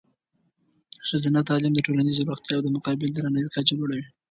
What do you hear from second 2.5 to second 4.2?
او د متقابل درناوي کچه لوړوي.